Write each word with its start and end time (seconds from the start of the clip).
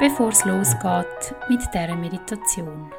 bevor 0.00 0.30
es 0.30 0.44
losgeht 0.44 1.34
mit 1.48 1.60
dieser 1.72 1.94
Meditation. 1.94 2.92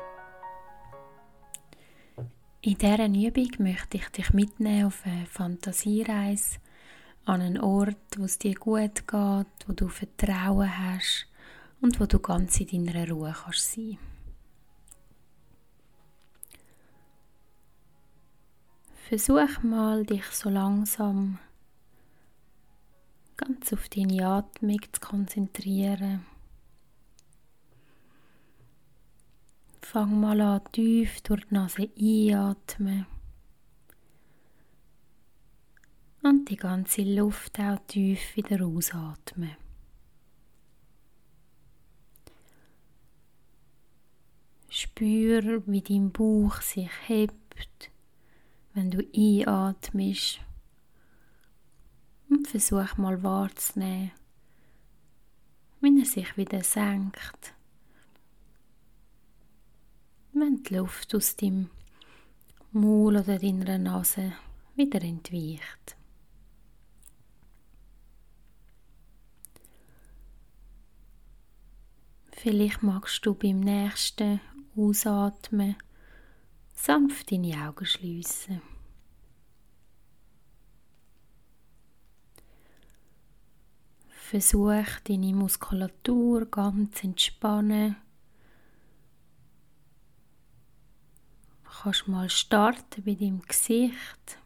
In 2.62 2.78
dieser 2.78 3.06
Übung 3.08 3.50
möchte 3.60 3.98
ich 3.98 4.08
dich 4.10 4.34
mitnehmen 4.34 4.88
auf 4.88 5.06
eine 5.06 5.26
Fantasiereise 5.26 6.60
an 7.26 7.42
einen 7.42 7.60
Ort, 7.60 8.18
wo 8.18 8.24
es 8.24 8.38
dir 8.38 8.56
gut 8.56 9.08
geht, 9.08 9.68
wo 9.68 9.74
du 9.76 9.90
Vertrauen 9.90 10.78
hast 10.78 11.28
und 11.82 12.00
wo 12.00 12.06
du 12.06 12.20
ganz 12.20 12.60
in 12.60 12.86
deiner 12.86 13.10
Ruhe 13.10 13.36
kannst 13.44 13.74
sein. 13.74 13.98
Versuch 19.10 19.62
mal, 19.62 20.06
dich 20.06 20.26
so 20.32 20.50
langsam 20.50 21.40
ganz 23.38 23.74
auf 23.74 23.90
deine 23.90 24.26
Atmung 24.26 24.80
zu 24.92 25.02
konzentrieren. 25.02 26.26
Fang 29.88 30.20
mal 30.20 30.42
an, 30.42 30.62
tief 30.72 31.22
durch 31.22 31.46
die 31.46 31.54
Nase 31.54 31.90
einatmen. 31.96 33.06
Und 36.24 36.50
die 36.50 36.56
ganze 36.56 37.04
Luft 37.04 37.60
auch 37.60 37.78
tief 37.86 38.36
wieder 38.36 38.66
ausatmen. 38.66 39.56
Spür, 44.70 45.62
wie 45.68 45.82
dein 45.82 46.12
Bauch 46.12 46.62
sich 46.62 46.90
hebt, 47.06 47.92
wenn 48.74 48.90
du 48.90 49.06
einatmest. 49.16 50.40
Und 52.28 52.48
versuch 52.48 52.98
mal 52.98 53.22
wahrzunehmen, 53.22 54.12
wenn 55.80 56.00
er 56.00 56.06
sich 56.06 56.36
wieder 56.38 56.64
senkt 56.64 57.56
wenn 60.36 60.64
die 60.64 60.76
Luft 60.76 61.16
aus 61.16 61.36
dem 61.36 61.70
Maul 62.72 63.16
oder 63.16 63.40
deiner 63.40 63.78
Nase 63.78 64.34
wieder 64.76 65.02
entweicht. 65.02 65.96
Vielleicht 72.32 72.84
magst 72.84 73.26
du 73.26 73.34
beim 73.34 73.62
nächsten 73.62 74.42
Ausatmen 74.76 75.78
sanft 76.74 77.32
deine 77.32 77.68
Augen 77.68 77.86
schließen. 77.86 78.62
Versuch 84.10 85.00
deine 85.06 85.34
Muskulatur 85.34 86.46
ganz 86.48 87.04
entspannen 87.04 87.96
kannst 91.86 92.08
mal 92.08 92.32
starten 92.32 93.04
bei 93.04 93.14
deinem 93.14 93.44
Gesicht. 93.44 94.40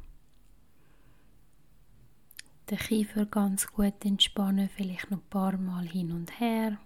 Den 2.70 2.78
Kiefer 2.78 3.26
ganz 3.26 3.66
gut 3.66 4.04
entspannen, 4.04 4.68
vielleicht 4.68 5.10
noch 5.10 5.20
ein 5.20 5.30
paar 5.30 5.58
Mal 5.58 5.88
hin 5.88 6.12
und 6.12 6.38
her, 6.42 6.78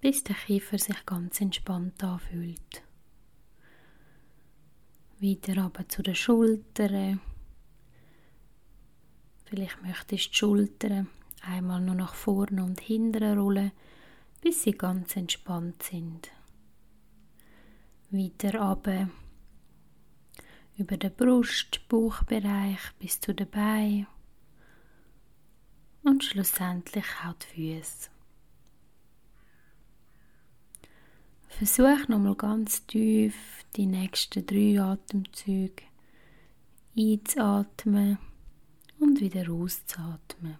bis 0.00 0.22
der 0.22 0.36
Kiefer 0.36 0.78
sich 0.78 1.04
ganz 1.04 1.40
entspannt 1.40 2.04
anfühlt. 2.04 2.84
Weiter 5.18 5.60
aber 5.60 5.88
zu 5.88 6.04
den 6.04 6.14
Schultern. 6.14 7.20
Vielleicht 9.46 9.82
möchtest 9.82 10.10
du 10.12 10.14
die 10.14 10.34
Schultern 10.36 11.08
einmal 11.42 11.80
nur 11.80 11.96
nach 11.96 12.14
vorne 12.14 12.62
und 12.62 12.80
hinten 12.80 13.36
rollen, 13.36 13.72
bis 14.40 14.62
sie 14.62 14.72
ganz 14.78 15.16
entspannt 15.16 15.82
sind 15.82 16.30
weiter 18.10 18.58
runter 18.58 19.10
über 20.76 20.96
den 20.96 21.14
Brust, 21.14 21.86
Bauchbereich 21.88 22.80
bis 22.98 23.20
zu 23.20 23.34
den 23.34 23.50
Beinen 23.50 24.06
und 26.02 26.24
schlussendlich 26.24 27.04
auch 27.26 27.34
die 27.34 27.80
Füße. 27.80 28.10
Versuch 31.48 32.06
nochmal 32.08 32.36
ganz 32.36 32.86
tief 32.86 33.34
die 33.74 33.86
nächsten 33.86 34.46
drei 34.46 34.80
Atemzüge 34.80 35.82
einzuatmen 36.96 38.18
und 39.00 39.20
wieder 39.20 39.50
auszuatmen. 39.50 40.58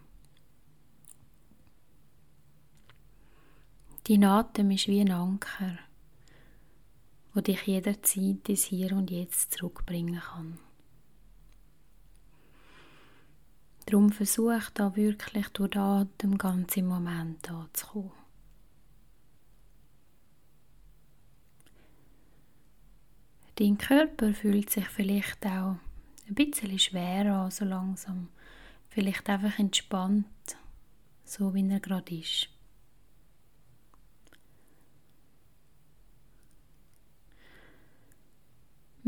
Dein 4.08 4.24
Atem 4.24 4.70
ist 4.72 4.88
wie 4.88 5.00
ein 5.00 5.12
Anker 5.12 5.78
wo 7.34 7.40
dich 7.40 7.62
jederzeit 7.66 8.48
ins 8.48 8.64
Hier 8.64 8.92
und 8.92 9.10
Jetzt 9.10 9.52
zurückbringen 9.54 10.20
kann. 10.20 10.58
Darum 13.86 14.12
versuch 14.12 14.68
da 14.74 14.94
wirklich 14.96 15.48
durch 15.48 15.70
den 15.70 15.80
Atem 15.80 16.36
ganz 16.36 16.76
Moment 16.76 17.50
anzukommen. 17.50 18.12
Dein 23.54 23.78
Körper 23.78 24.34
fühlt 24.34 24.70
sich 24.70 24.86
vielleicht 24.88 25.44
auch 25.46 25.76
ein 26.28 26.34
bisschen 26.34 26.78
schwer 26.78 27.34
an, 27.34 27.50
so 27.50 27.64
langsam. 27.64 28.28
Vielleicht 28.88 29.28
einfach 29.28 29.58
entspannt, 29.58 30.26
so 31.24 31.54
wie 31.54 31.68
er 31.68 31.80
gerade 31.80 32.14
ist. 32.14 32.50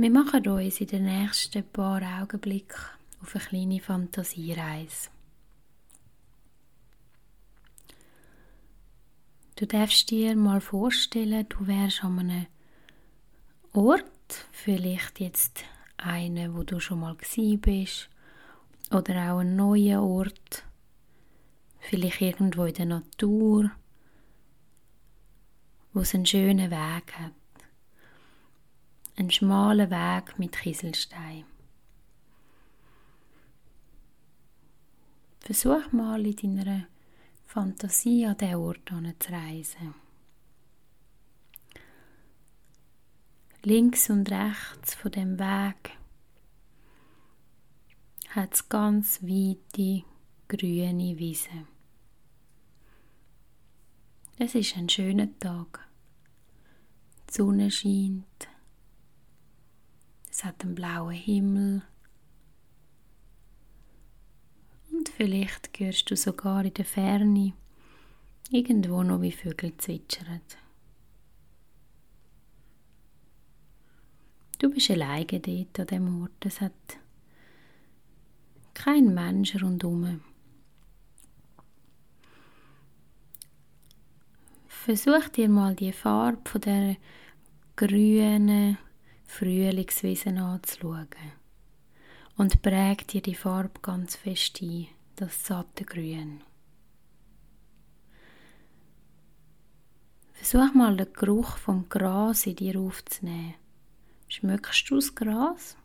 Wir 0.02 0.10
machen 0.10 0.48
uns 0.48 0.80
in 0.80 0.86
den 0.86 1.04
nächsten 1.04 1.62
paar 1.62 2.00
Augenblicken 2.22 2.80
auf 3.20 3.36
eine 3.36 3.44
kleine 3.44 3.80
Fantasiereise. 3.80 5.10
Du 9.56 9.66
darfst 9.66 10.10
dir 10.10 10.34
mal 10.36 10.62
vorstellen, 10.62 11.44
du 11.50 11.66
wärst 11.66 12.02
an 12.02 12.18
einem 12.18 12.46
Ort, 13.74 14.46
vielleicht 14.52 15.20
jetzt 15.20 15.64
einen, 15.98 16.56
wo 16.56 16.62
du 16.62 16.80
schon 16.80 17.00
mal 17.00 17.14
bist, 17.58 18.08
oder 18.90 19.34
auch 19.34 19.40
einen 19.40 19.56
neuen 19.56 19.98
Ort, 19.98 20.64
vielleicht 21.78 22.22
irgendwo 22.22 22.64
in 22.64 22.74
der 22.74 22.86
Natur, 22.86 23.70
wo 25.92 26.00
es 26.00 26.14
einen 26.14 26.24
schönen 26.24 26.70
Weg 26.70 27.12
hat 27.18 27.39
ein 29.20 29.30
schmaler 29.30 29.90
Weg 29.90 30.38
mit 30.38 30.56
Kieselstein. 30.56 31.44
Versuch 35.40 35.92
mal 35.92 36.24
in 36.24 36.56
deiner 36.56 36.86
Fantasie 37.44 38.24
an 38.24 38.38
diesen 38.38 38.54
Ort 38.54 38.88
zu 39.18 39.32
reisen. 39.32 39.94
Links 43.62 44.08
und 44.08 44.30
rechts 44.30 44.94
von 44.94 45.12
dem 45.12 45.38
Weg 45.38 45.90
hat 48.30 48.54
es 48.54 48.68
ganz 48.70 49.22
weite 49.22 50.02
grüne 50.48 51.18
Wiese. 51.18 51.66
Es 54.38 54.54
ist 54.54 54.78
ein 54.78 54.88
schöner 54.88 55.28
Tag. 55.38 55.86
Die 57.28 57.34
Sonne 57.34 57.70
scheint. 57.70 58.49
Es 60.40 60.46
hat 60.46 60.64
einen 60.64 60.74
blauen 60.74 61.10
Himmel. 61.12 61.82
Und 64.90 65.10
vielleicht 65.10 65.68
hörst 65.78 66.10
du 66.10 66.16
sogar 66.16 66.64
in 66.64 66.72
der 66.72 66.86
Ferne 66.86 67.52
irgendwo 68.48 69.02
noch 69.02 69.20
wie 69.20 69.32
Vögel 69.32 69.76
zwitschern. 69.76 70.40
Du 74.58 74.70
bist 74.70 74.90
alleine 74.90 75.26
dort 75.26 75.78
an 75.78 75.86
dem 75.88 76.22
Ort. 76.22 76.46
Es 76.46 76.62
hat 76.62 76.72
kein 78.72 79.12
Mensch 79.12 79.62
rundherum. 79.62 80.22
Versuch 84.68 85.28
dir 85.28 85.50
mal 85.50 85.74
die 85.76 85.92
Farbe 85.92 86.48
von 86.48 86.62
der 86.62 86.96
grünen 87.76 88.78
Frühlingswiese 89.30 90.30
anzuschauen. 90.30 91.08
Und 92.36 92.62
präg 92.62 93.06
dir 93.06 93.22
die 93.22 93.34
Farbe 93.34 93.80
ganz 93.80 94.16
fest 94.16 94.60
ein, 94.60 94.88
das 95.16 95.46
satte 95.46 95.84
Grün. 95.84 96.42
Versuch 100.32 100.74
mal 100.74 100.96
den 100.96 101.12
Geruch 101.12 101.58
vom 101.58 101.88
Gras 101.88 102.46
in 102.46 102.56
dir 102.56 102.78
aufzunehmen. 102.80 103.54
Schmückst 104.28 104.90
du 104.90 104.96
das 104.96 105.14
Gras? 105.14 105.76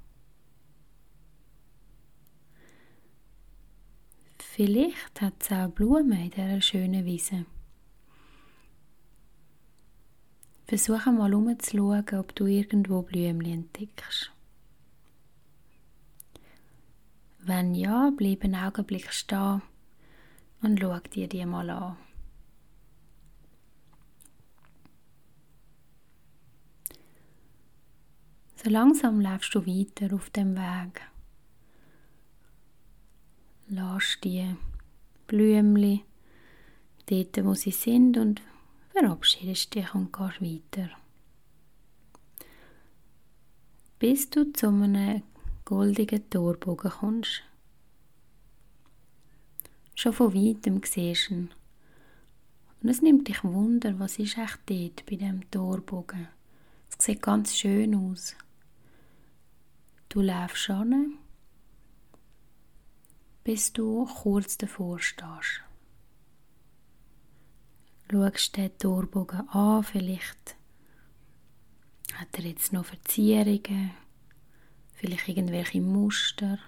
Vielleicht 4.40 5.22
hat 5.22 5.34
es 5.40 5.52
auch 5.52 5.70
Blumen 5.70 6.14
in 6.14 6.32
dieser 6.32 6.62
schönen 6.62 7.06
Wiese. 7.06 7.46
Versuche 10.68 11.12
mal 11.12 11.34
umzuschauen, 11.34 12.06
ob 12.20 12.34
du 12.34 12.48
irgendwo 12.48 13.04
Blümchen 13.04 13.54
entdeckst. 13.54 14.32
Wenn 17.40 17.76
ja, 17.76 18.12
bleib 18.18 18.44
einen 18.44 18.56
Augenblick 18.56 19.14
stehen 19.14 19.62
und 20.64 20.80
schau 20.80 20.98
dir 21.00 21.28
die 21.28 21.46
mal 21.46 21.70
an. 21.70 21.98
So 28.56 28.72
langsam 28.72 29.22
läufst 29.22 29.54
du 29.54 29.68
weiter 29.68 30.16
auf 30.16 30.32
dem 30.32 30.56
Weg. 30.56 31.02
Lass 33.68 34.18
die 34.24 34.56
Blümchen 35.28 36.02
dort, 37.06 37.46
wo 37.46 37.54
sie 37.54 37.70
sind 37.70 38.18
und 38.18 38.42
verabschiedest 38.96 39.76
dich 39.76 39.94
und 39.94 40.14
gehst 40.14 40.42
weiter. 40.42 40.90
Bis 44.00 44.30
du 44.30 44.54
zu 44.54 44.70
einem 44.70 45.24
goldigen 45.66 46.30
Torbogen 46.30 46.92
kommst. 46.92 47.44
Schon 49.96 50.14
von 50.14 50.34
weitem 50.34 50.82
siehst 50.84 51.30
du 51.30 51.34
ihn. 51.34 51.54
Und 52.82 52.90
es 52.90 53.02
nimmt 53.02 53.28
dich 53.28 53.44
Wunder, 53.44 54.00
was 54.00 54.18
ist 54.18 54.38
echt 54.38 54.60
dort 54.66 55.06
bei 55.06 55.18
dem 55.18 55.50
Torbogen. 55.52 56.30
Es 56.90 57.04
sieht 57.04 57.22
ganz 57.22 57.54
schön 57.56 57.96
aus. 57.96 58.36
Du 60.08 60.22
läufst 60.22 60.70
an, 60.70 61.18
bis 63.44 63.74
du 63.74 64.06
kurz 64.06 64.58
davor 64.58 65.00
stehst. 65.00 65.65
Schaust 68.12 68.56
den 68.56 68.78
Torbogen 68.78 69.50
an, 69.50 69.84
vielleicht 69.84 70.56
hat 72.13 72.38
er 72.38 72.46
jetzt 72.46 72.72
noch 72.72 72.86
Verzierungen, 72.86 73.92
vielleicht 74.94 75.28
irgendwelche 75.28 75.81
Muster. 75.81 76.60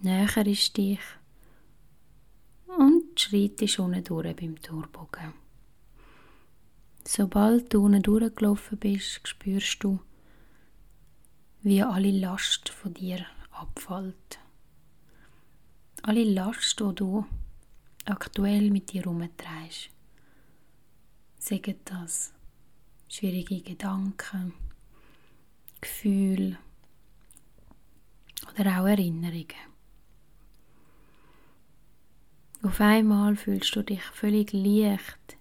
Näher 0.00 0.46
ist 0.46 0.76
dich 0.76 1.00
und 2.66 3.18
schreitest 3.18 3.78
unten 3.78 4.04
durch 4.04 4.36
beim 4.36 4.60
Torbogen. 4.60 5.34
Sobald 7.06 7.74
du 7.74 7.84
unten 7.84 8.02
durchgelaufen 8.02 8.78
bist, 8.78 9.26
spürst 9.26 9.82
du, 9.82 9.98
wie 11.62 11.82
alle 11.82 12.10
Last 12.10 12.68
von 12.68 12.94
dir 12.94 13.26
abfällt. 13.50 14.38
Alle 16.02 16.24
Last, 16.24 16.80
die 16.80 16.94
du 16.94 17.26
aktuell 18.04 18.70
mit 18.70 18.92
dir 18.92 19.02
herumtreibst. 19.02 19.90
Sagen 21.38 21.76
das 21.84 22.32
schwierige 23.08 23.60
Gedanken, 23.60 24.54
Gefühle 25.80 26.58
oder 28.52 28.80
auch 28.80 28.86
Erinnerungen. 28.86 29.46
Auf 32.62 32.80
einmal 32.80 33.36
fühlst 33.36 33.76
du 33.76 33.82
dich 33.82 34.02
völlig 34.02 34.52
leicht, 34.52 35.36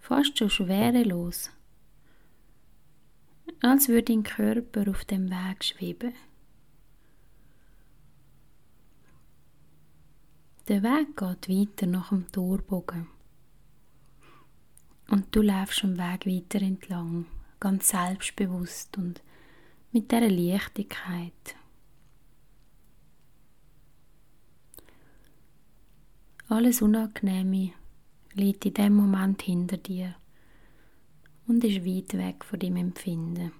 fast 0.00 0.36
schon 0.36 0.50
schwerelos 0.50 1.50
als 3.62 3.88
würde 3.88 4.12
dein 4.12 4.22
Körper 4.24 4.90
auf 4.90 5.04
dem 5.04 5.30
Weg 5.30 5.64
schweben. 5.64 6.12
Der 10.68 10.82
Weg 10.84 11.16
geht 11.16 11.48
weiter 11.48 11.86
nach 11.86 12.10
dem 12.10 12.30
Torbogen. 12.30 13.08
Und 15.08 15.34
du 15.34 15.42
läufst 15.42 15.82
am 15.82 15.98
Weg 15.98 16.24
weiter 16.24 16.62
entlang, 16.62 17.26
ganz 17.58 17.88
selbstbewusst 17.88 18.96
und 18.96 19.22
mit 19.90 20.12
dieser 20.12 20.30
Leichtigkeit. 20.30 21.56
Alles 26.48 26.80
Unangenehme 26.80 27.72
liegt 28.34 28.64
in 28.64 28.74
dem 28.74 28.94
Moment 28.94 29.42
hinter 29.42 29.78
dir 29.78 30.14
und 31.48 31.64
ist 31.64 31.84
weit 31.84 32.14
weg 32.14 32.44
von 32.44 32.60
dem 32.60 32.76
Empfinden. 32.76 33.52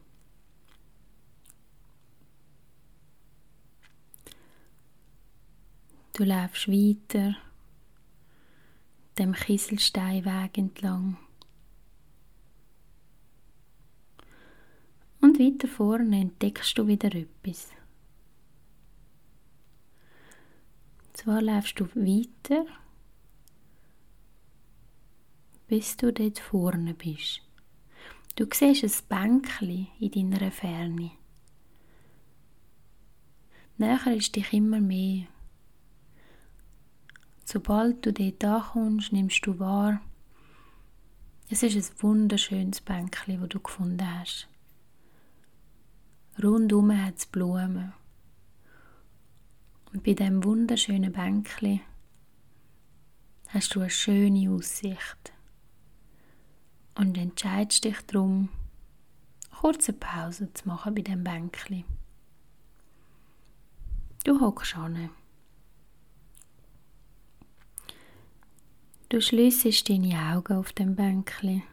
Du 6.15 6.25
läufst 6.25 6.69
weiter 6.69 7.37
dem 9.19 9.33
Kieselsteinweg 9.33 10.59
entlang. 10.59 11.17
Und 15.21 15.39
weiter 15.39 15.69
vorne 15.69 16.21
entdeckst 16.21 16.77
du 16.77 16.87
wieder 16.87 17.15
etwas. 17.15 17.71
Zwar 21.15 21.41
läufst 21.41 21.81
du 21.81 21.87
weiter, 21.95 22.67
bis 25.69 25.97
du 25.97 26.13
dort 26.13 26.39
vorne 26.39 26.93
bist. 26.93 27.41
Du 28.37 28.47
siehst 28.53 29.11
ein 29.11 29.41
Bänkchen 29.41 29.89
in 30.01 30.31
deiner 30.31 30.51
Ferne. 30.51 31.13
Näher 33.79 34.15
ist 34.15 34.37
dich 34.37 34.53
immer 34.53 34.81
mehr. 34.81 35.27
Sobald 37.53 38.07
du 38.07 38.15
dort 38.15 38.45
ankommst, 38.45 39.13
nimmst 39.13 39.45
du 39.45 39.59
wahr, 39.59 40.01
es 41.51 41.63
ist 41.63 41.77
ein 41.77 42.03
wunderschönes 42.03 42.81
Bänkchen, 42.81 43.39
das 43.39 43.49
du 43.51 43.61
gefunden 43.61 44.19
hast. 44.19 44.49
Rundum 46.43 46.97
hat 46.97 47.19
es 47.19 47.27
Blumen. 47.27 47.93
Und 49.93 50.03
bei 50.03 50.15
diesem 50.15 50.43
wunderschönen 50.43 51.13
Bänkchen 51.13 51.83
hast 53.49 53.75
du 53.75 53.81
eine 53.81 53.91
schöne 53.91 54.51
Aussicht 54.51 55.35
und 56.95 57.19
entscheidest 57.19 57.85
dich 57.85 58.01
darum, 58.07 58.49
kurze 59.61 59.93
Pause 59.93 60.51
zu 60.55 60.67
machen 60.69 60.95
bei 60.95 61.03
dem 61.03 61.23
Bänkchen. 61.23 61.85
Du 64.25 64.41
hockst 64.41 64.75
an. 64.75 65.11
Du 69.13 69.21
schließt 69.21 69.91
deine 69.91 70.19
Augen 70.35 70.57
auf 70.57 70.73
dem 70.73 70.97
Bänkchen 70.97 71.65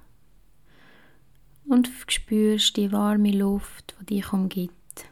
und 1.70 1.90
spürst 2.10 2.76
die 2.76 2.92
warme 2.92 3.32
Luft, 3.32 3.96
die 4.02 4.16
dich 4.16 4.34
umgibt. 4.34 5.06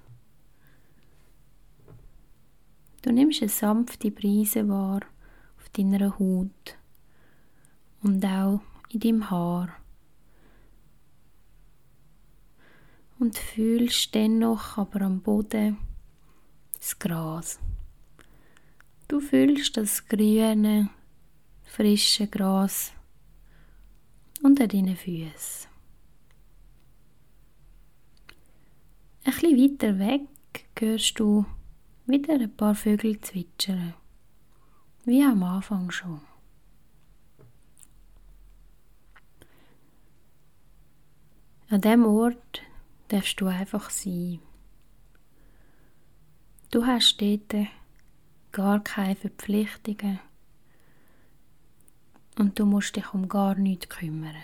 Du 3.02 3.14
nimmst 3.14 3.42
eine 3.42 3.48
sanfte 3.48 4.12
Brise 4.12 4.68
wahr 4.68 5.04
auf 5.58 5.70
deiner 5.70 6.20
Haut 6.20 6.78
und 8.04 8.26
auch 8.26 8.60
in 8.90 9.00
deinem 9.00 9.30
Haar. 9.30 9.70
und 13.20 13.38
fühlst 13.38 14.14
dennoch 14.14 14.78
aber 14.78 15.00
am 15.00 15.22
Boden 15.22 15.78
das 16.78 17.00
Gras. 17.00 17.58
Du 19.08 19.22
fühlst 19.22 19.78
das 19.78 20.06
grüne, 20.10 20.90
frische 21.68 22.28
Gras 22.28 22.92
unter 24.42 24.68
deinen 24.68 24.96
Füßen. 24.96 25.70
Ein 29.26 29.34
bisschen 29.34 29.60
weiter 29.60 30.00
weg 30.00 30.22
hörst 30.80 31.20
du 31.20 31.46
wieder 32.06 32.36
ein 32.36 32.56
paar 32.56 32.74
Vögel 32.74 33.20
zwitschern, 33.20 33.94
wie 35.06 35.22
am 35.22 35.44
Anfang 35.44 35.92
schon. 35.92 36.22
An 41.70 41.82
dem 41.82 42.06
Ort 42.06 42.62
darfst 43.10 43.42
du 43.42 43.48
einfach 43.48 43.90
sein. 43.90 44.40
Du 46.72 46.86
hast 46.86 47.20
dort 47.20 47.68
gar 48.54 48.82
keine 48.82 49.16
Verpflichtungen 49.18 50.20
Und 52.38 52.60
du 52.60 52.66
musst 52.66 52.96
dich 52.96 53.14
um 53.14 53.28
gar 53.28 53.56
nichts 53.56 53.90
kümmern. 53.90 54.36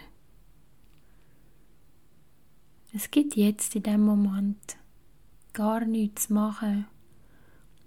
Es 2.91 3.09
gibt 3.11 3.35
jetzt 3.35 3.75
in 3.75 3.83
dem 3.83 4.01
Moment 4.01 4.77
gar 5.53 5.85
nichts 5.85 6.27
zu 6.27 6.33
machen, 6.33 6.87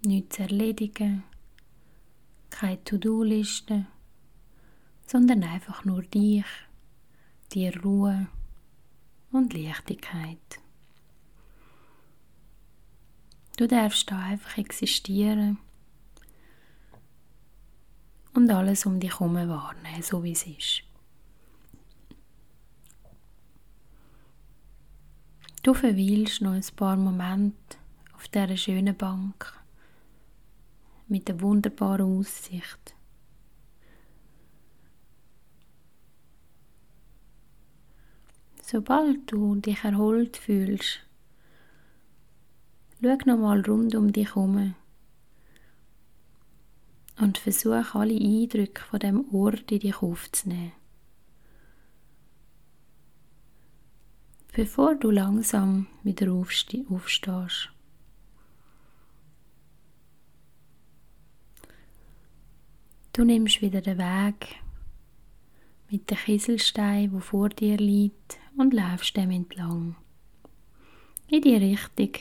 nichts 0.05 0.37
zu 0.37 0.43
erledigen, 0.43 1.25
keine 2.51 2.83
To-Do-Liste, 2.85 3.87
sondern 5.07 5.43
einfach 5.43 5.85
nur 5.85 6.03
dich, 6.03 6.45
die 7.53 7.69
Ruhe 7.69 8.29
und 9.33 9.55
Leichtigkeit. 9.55 10.39
Du 13.57 13.67
darfst 13.67 14.11
da 14.11 14.19
einfach 14.19 14.59
existieren 14.59 15.59
und 18.37 18.51
alles 18.51 18.87
um 18.87 19.01
dich 19.01 19.19
herum 19.19 19.35
wahrnehmen, 19.35 20.03
so 20.03 20.23
wie 20.23 20.33
es 20.33 20.47
ist. 20.47 20.83
Du 25.63 25.75
verweilst 25.75 26.43
noch 26.43 26.53
ein 26.53 26.65
paar 26.77 26.97
Momente 26.97 27.77
auf 28.15 28.29
dieser 28.29 28.57
schönen 28.57 28.97
Bank 28.97 29.53
mit 31.09 31.27
der 31.27 31.41
wunderbaren 31.41 32.21
Aussicht. 32.21 32.95
Sobald 38.63 39.31
du 39.31 39.57
dich 39.57 39.83
erholt 39.85 40.37
fühlst, 40.37 41.01
schau 43.01 43.17
nochmal 43.25 43.61
rund 43.63 43.95
um 43.95 44.13
dich 44.13 44.35
herum 44.35 44.75
und 47.19 47.39
versuch 47.39 47.95
alle 47.95 48.15
Eindrücke 48.15 48.83
von 48.83 48.99
dem 49.01 49.25
Ort 49.35 49.71
in 49.73 49.81
dich 49.81 50.03
aufzunehmen. 50.03 50.73
Bevor 54.53 54.95
du 54.95 55.11
langsam 55.11 55.87
wieder 56.03 56.33
aufstehst. 56.33 57.71
Du 63.13 63.25
nimmst 63.25 63.63
wieder 63.63 63.81
den 63.81 63.99
Weg 63.99 64.57
mit 65.91 66.11
dem 66.11 66.19
Kieselstein, 66.19 67.13
wo 67.13 67.21
vor 67.21 67.49
dir 67.49 67.77
liegt, 67.77 68.39
und 68.57 68.75
läufst 68.75 69.17
dem 69.17 69.31
entlang. 69.31 69.97
In 71.29 71.43
die 71.43 71.57
Richtung 71.57 72.13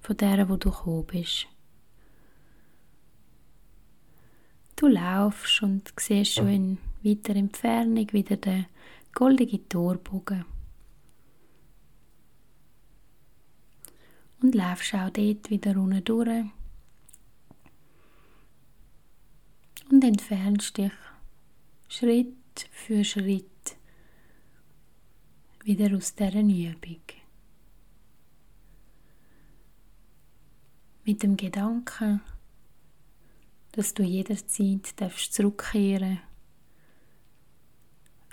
von 0.00 0.16
der, 0.16 0.48
wo 0.48 0.56
du 0.56 0.70
gekommen 0.70 1.06
bist. 1.06 1.46
Du 4.82 4.88
laufst 4.88 5.62
und 5.62 5.92
siehst 5.96 6.34
schon 6.34 6.48
in 6.48 6.78
weiter 7.04 7.36
Entfernung 7.36 8.12
wieder 8.12 8.36
den 8.36 8.66
goldenen 9.14 9.68
Torbogen. 9.68 10.44
Und 14.40 14.56
laufst 14.56 14.92
auch 14.94 15.10
dort 15.10 15.50
wieder 15.50 15.76
unten 15.76 16.02
durch. 16.02 16.46
Und 19.88 20.02
entfernst 20.02 20.76
dich 20.76 20.90
Schritt 21.86 22.34
für 22.72 23.04
Schritt 23.04 23.76
wieder 25.62 25.96
aus 25.96 26.16
dieser 26.16 26.40
Übung. 26.40 27.02
Mit 31.04 31.22
dem 31.22 31.36
Gedanken, 31.36 32.20
dass 33.72 33.94
du 33.94 34.02
jederzeit 34.02 35.00
darfst 35.00 35.32
zurückkehren 35.34 36.20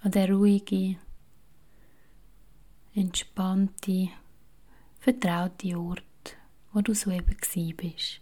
an 0.02 0.12
den 0.12 0.34
ruhigen, 0.34 0.98
entspannten, 2.94 4.10
vertrauten 5.00 5.76
Ort, 5.76 6.38
wo 6.72 6.82
du 6.82 6.94
soeben 6.94 7.36
gsi 7.38 7.74
bist. 7.74 8.22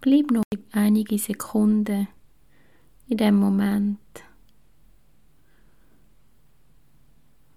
Bleib 0.00 0.30
noch 0.30 0.42
einige 0.72 1.18
Sekunden 1.18 2.08
in 3.08 3.16
dem 3.16 3.36
Moment 3.36 3.98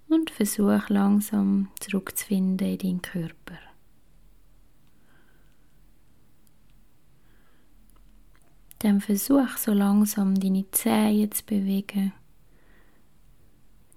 und 0.07 0.29
versuch 0.29 0.87
langsam 0.89 1.69
zurückzufinden 1.79 2.67
in 2.67 2.77
deinen 2.77 3.01
Körper. 3.01 3.66
Dann 8.79 9.01
versuch 9.01 9.57
so 9.57 9.73
langsam 9.73 10.39
deine 10.39 10.69
Zähne 10.71 11.29
zu 11.31 11.43
bewegen, 11.45 12.13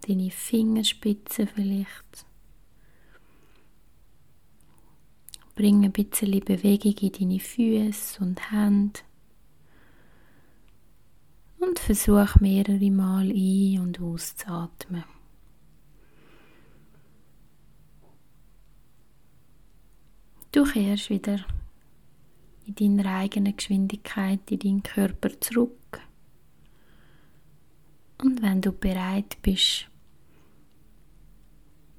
deine 0.07 0.31
Fingerspitzen 0.31 1.47
vielleicht. 1.49 2.27
Bring 5.55 5.85
ein 5.85 5.93
bisschen 5.93 6.41
Bewegung 6.41 6.95
in 6.95 7.13
deine 7.13 7.41
Füße 7.41 8.23
und 8.23 8.51
Hände. 8.51 9.01
Und 11.59 11.79
versuch 11.79 12.37
mehrere 12.37 12.91
Mal 12.91 13.31
ein- 13.31 13.81
und 13.81 14.01
auszuatmen. 14.01 15.05
Du 20.53 20.65
kehrst 20.65 21.11
wieder 21.11 21.45
in 22.79 22.99
deiner 22.99 23.17
eigenen 23.17 23.57
Geschwindigkeit 23.57 24.41
in 24.51 24.59
deinen 24.59 24.83
Körper 24.83 25.41
zurück. 25.41 26.01
Und 28.23 28.43
wenn 28.43 28.61
du 28.61 28.73
bereit 28.73 29.39
bist, 29.43 29.89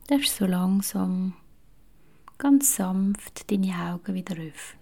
darfst 0.08 0.40
du 0.40 0.46
so 0.46 0.52
langsam, 0.52 1.34
ganz 2.38 2.76
sanft 2.76 3.50
deine 3.52 3.74
Augen 3.74 4.14
wieder 4.14 4.36
öffnen. 4.36 4.82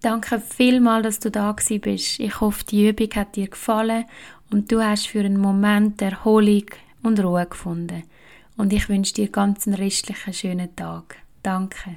Danke 0.00 0.40
vielmals, 0.40 1.02
dass 1.02 1.20
du 1.20 1.30
da 1.30 1.52
bist. 1.52 2.20
Ich 2.20 2.40
hoffe, 2.40 2.64
die 2.64 2.88
Übung 2.88 3.10
hat 3.14 3.34
dir 3.34 3.48
gefallen 3.48 4.04
und 4.50 4.70
du 4.70 4.80
hast 4.80 5.08
für 5.08 5.20
einen 5.20 5.40
Moment 5.40 6.00
Erholung 6.00 6.66
und 7.02 7.18
Ruhe 7.18 7.46
gefunden 7.46 8.04
und 8.58 8.72
ich 8.72 8.90
wünsche 8.90 9.14
dir 9.14 9.28
ganz 9.28 9.66
einen 9.66 9.76
restlichen 9.76 10.34
schönen 10.34 10.76
Tag. 10.76 11.16
Danke. 11.42 11.96